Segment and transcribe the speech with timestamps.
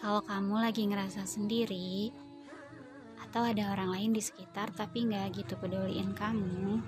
[0.00, 2.08] Kalau kamu lagi ngerasa sendiri,
[3.20, 6.80] atau ada orang lain di sekitar tapi nggak gitu peduliin kamu,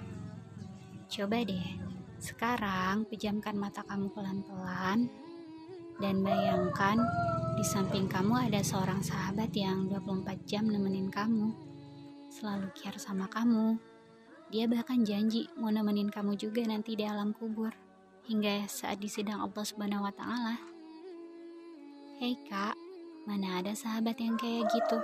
[1.12, 1.68] coba deh
[2.16, 5.12] sekarang pejamkan mata kamu pelan-pelan
[6.00, 7.04] dan bayangkan
[7.60, 11.52] di samping kamu ada seorang sahabat yang 24 jam nemenin kamu,
[12.32, 13.76] selalu care sama kamu.
[14.48, 17.91] Dia bahkan janji mau nemenin kamu juga nanti di alam kubur
[18.26, 20.56] hingga saat di sidang Allah Subhanahu wa taala.
[22.22, 22.78] Hei Kak,
[23.22, 24.98] Mana ada sahabat yang kayak gitu?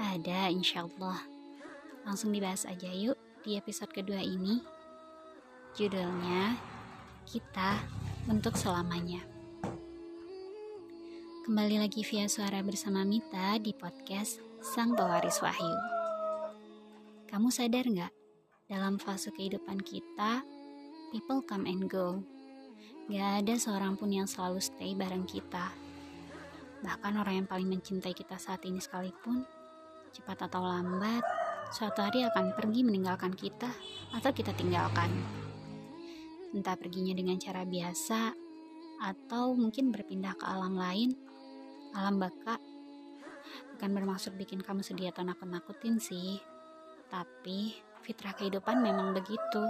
[0.00, 1.20] Ada insya Allah.
[2.08, 4.64] Langsung dibahas aja yuk di episode kedua ini.
[5.76, 6.56] Judulnya,
[7.28, 7.76] Kita
[8.32, 9.20] Untuk Selamanya.
[11.44, 15.76] Kembali lagi via suara bersama Mita di podcast Sang Pewaris Wahyu.
[17.28, 18.12] Kamu sadar nggak?
[18.72, 20.40] Dalam fase kehidupan kita,
[21.16, 22.20] people come and go.
[23.08, 25.72] Gak ada seorang pun yang selalu stay bareng kita
[26.84, 29.42] Bahkan orang yang paling mencintai kita saat ini sekalipun,
[30.12, 31.24] cepat atau lambat,
[31.72, 33.66] suatu hari akan pergi meninggalkan kita
[34.12, 35.08] atau kita tinggalkan.
[36.52, 38.32] Entah perginya dengan cara biasa,
[39.02, 41.16] atau mungkin berpindah ke alam lain,
[41.96, 42.60] alam baka.
[43.74, 46.40] Bukan bermaksud bikin kamu sedih atau nakut-nakutin sih,
[47.08, 49.64] tapi fitrah kehidupan memang begitu.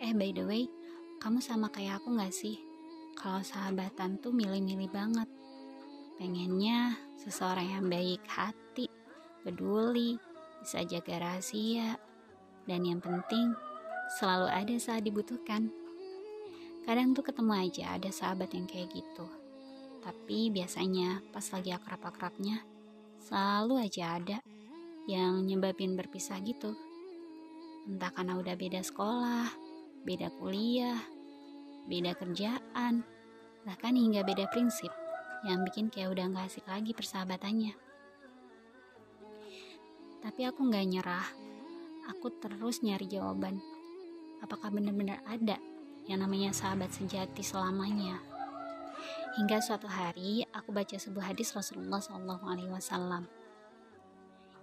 [0.00, 0.64] Eh, by the way,
[1.20, 2.56] kamu sama kayak aku gak sih?
[3.14, 5.28] Kalau sahabatan tuh milih-milih banget
[6.20, 8.84] Pengennya seseorang yang baik hati,
[9.40, 10.20] peduli,
[10.60, 11.96] bisa jaga rahasia,
[12.68, 13.56] dan yang penting
[14.20, 15.72] selalu ada saat dibutuhkan.
[16.84, 19.24] Kadang tuh ketemu aja ada sahabat yang kayak gitu.
[20.04, 22.68] Tapi biasanya pas lagi akrab-akrabnya,
[23.24, 24.44] selalu aja ada
[25.08, 26.76] yang nyebabin berpisah gitu.
[27.88, 29.48] Entah karena udah beda sekolah,
[30.04, 30.98] beda kuliah,
[31.88, 33.04] beda kerjaan,
[33.64, 34.90] bahkan hingga beda prinsip
[35.44, 37.72] yang bikin kayak udah gak asik lagi persahabatannya.
[40.20, 41.28] Tapi aku gak nyerah.
[42.12, 43.60] Aku terus nyari jawaban.
[44.44, 45.56] Apakah benar-benar ada
[46.08, 48.20] yang namanya sahabat sejati selamanya?
[49.38, 52.02] Hingga suatu hari aku baca sebuah hadis Rasulullah
[52.68, 53.30] Wasallam.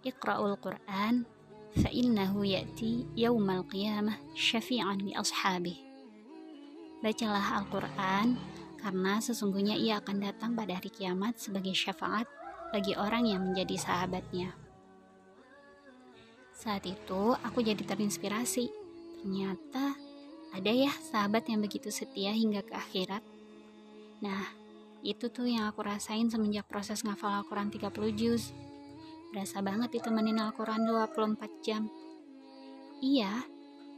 [0.06, 1.37] Iqra'ul Quran
[1.78, 5.78] ya'ti yaumal qiyamah syafi'an li ashabih.
[7.04, 8.38] Bacalah Al-Quran
[8.82, 12.26] karena sesungguhnya ia akan datang pada hari kiamat sebagai syafaat
[12.74, 14.54] bagi orang yang menjadi sahabatnya.
[16.58, 18.66] Saat itu aku jadi terinspirasi.
[19.22, 19.94] Ternyata
[20.58, 23.22] ada ya sahabat yang begitu setia hingga ke akhirat.
[24.26, 24.50] Nah,
[25.06, 28.50] itu tuh yang aku rasain semenjak proses ngafal Al-Quran 30 juz.
[29.34, 31.88] Berasa banget ditemenin Al-Quran 24 jam.
[33.04, 33.46] Iya,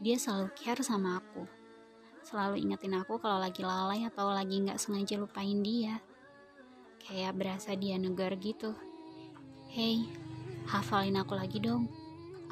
[0.02, 1.60] dia selalu care sama aku
[2.30, 5.98] selalu ingetin aku kalau lagi lalai atau lagi nggak sengaja lupain dia.
[7.02, 8.78] Kayak berasa dia negar gitu.
[9.66, 10.06] Hey,
[10.70, 11.90] hafalin aku lagi dong.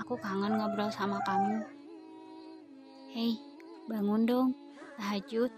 [0.02, 1.62] Aku kangen ngobrol sama kamu.
[3.14, 3.38] Hey,
[3.86, 4.50] bangun dong.
[4.98, 5.54] Tahajud.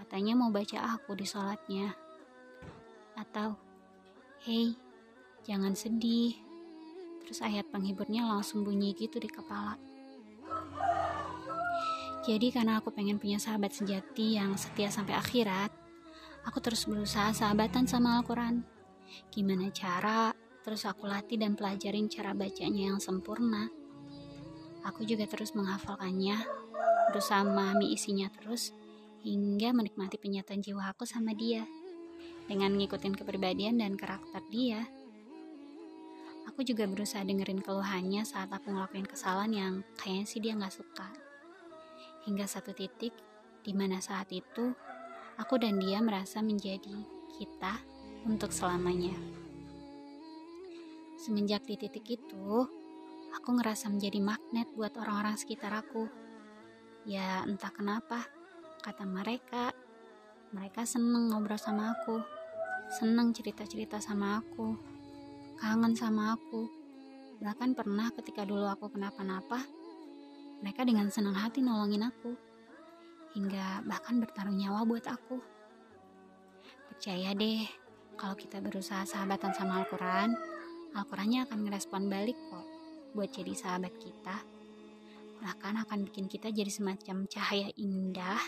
[0.00, 1.92] Katanya mau baca aku di sholatnya.
[3.20, 3.60] Atau,
[4.40, 4.72] hey,
[5.44, 6.34] jangan sedih.
[7.24, 9.76] Terus ayat penghiburnya langsung bunyi gitu di kepala.
[12.24, 15.68] Jadi karena aku pengen punya sahabat sejati yang setia sampai akhirat,
[16.48, 18.64] aku terus berusaha sahabatan sama Al-Quran.
[19.28, 20.32] Gimana cara,
[20.64, 23.68] terus aku latih dan pelajarin cara bacanya yang sempurna.
[24.88, 26.40] Aku juga terus menghafalkannya,
[27.12, 28.72] berusaha memahami isinya terus,
[29.20, 31.68] hingga menikmati penyataan jiwa aku sama dia.
[32.48, 34.88] Dengan ngikutin kepribadian dan karakter dia.
[36.54, 41.10] Aku juga berusaha dengerin keluhannya saat aku ngelakuin kesalahan yang kayaknya sih dia gak suka
[42.30, 43.10] hingga satu titik
[43.66, 44.70] di mana saat itu
[45.34, 46.94] aku dan dia merasa menjadi
[47.34, 47.82] kita
[48.22, 49.18] untuk selamanya.
[51.18, 52.46] Semenjak di titik itu,
[53.34, 56.06] aku ngerasa menjadi magnet buat orang-orang sekitar aku.
[57.08, 58.28] Ya entah kenapa,
[58.84, 59.72] kata mereka,
[60.54, 62.20] mereka seneng ngobrol sama aku,
[62.94, 64.93] seneng cerita-cerita sama aku,
[65.58, 66.66] kangen sama aku.
[67.42, 69.62] Bahkan pernah ketika dulu aku kenapa-napa,
[70.62, 72.32] mereka dengan senang hati nolongin aku,
[73.34, 75.38] hingga bahkan bertaruh nyawa buat aku.
[76.88, 77.66] Percaya deh,
[78.14, 80.32] kalau kita berusaha sahabatan sama Al-Quran,
[80.94, 82.66] Al-Qurannya akan ngerespon balik kok
[83.18, 84.36] buat jadi sahabat kita.
[85.42, 88.40] Bahkan akan bikin kita jadi semacam cahaya indah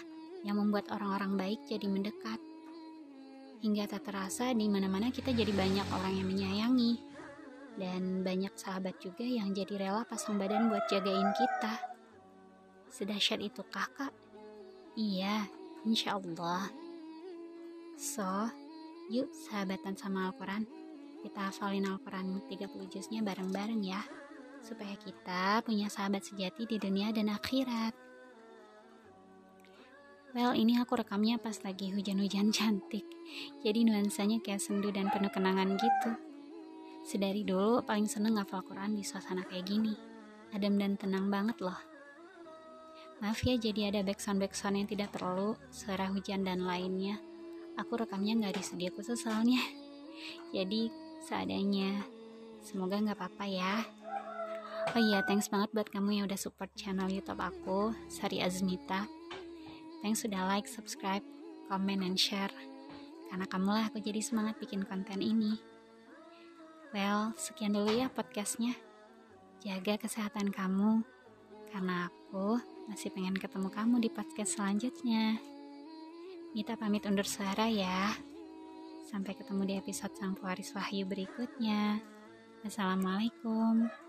[0.46, 2.38] yang membuat orang-orang baik jadi mendekat.
[3.66, 7.02] Hingga tak terasa di mana-mana kita jadi banyak orang yang menyayangi.
[7.74, 11.74] Dan banyak sahabat juga yang jadi rela pasang badan buat jagain kita.
[12.94, 14.14] Sedahsyat itu kakak
[14.94, 15.50] Iya,
[15.82, 16.70] insya Allah.
[17.98, 18.24] So,
[19.10, 20.62] yuk sahabatan sama Al-Quran.
[21.26, 23.98] Kita hafalin Al-Quran 30 juznya bareng-bareng ya.
[24.62, 28.05] Supaya kita punya sahabat sejati di dunia dan akhirat.
[30.36, 33.08] Well, ini aku rekamnya pas lagi hujan-hujan cantik.
[33.64, 36.12] Jadi nuansanya kayak sendu dan penuh kenangan gitu.
[37.08, 39.96] Sedari dulu paling seneng ngafal Quran di suasana kayak gini.
[40.52, 41.80] Adem dan tenang banget loh.
[43.24, 47.16] Maaf ya jadi ada backsound-backsound yang tidak perlu, suara hujan dan lainnya.
[47.80, 49.64] Aku rekamnya nggak di studio khusus soalnya.
[50.52, 50.92] Jadi
[51.24, 52.04] seadanya.
[52.60, 53.88] Semoga nggak apa-apa ya.
[54.92, 59.15] Oh iya, thanks banget buat kamu yang udah support channel YouTube aku, Sari Azmita.
[60.00, 61.24] Thanks sudah like, subscribe,
[61.66, 62.52] comment, and share.
[63.28, 65.58] Karena kamulah aku jadi semangat bikin konten ini.
[66.94, 68.72] Well, sekian dulu ya podcastnya.
[69.60, 71.02] Jaga kesehatan kamu,
[71.74, 75.42] karena aku masih pengen ketemu kamu di podcast selanjutnya.
[76.54, 78.14] Mita pamit undur suara ya.
[79.10, 82.00] Sampai ketemu di episode Sang Pewaris Wahyu berikutnya.
[82.64, 84.05] Assalamualaikum.